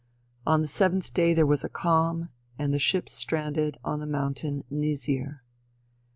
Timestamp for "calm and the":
1.69-2.79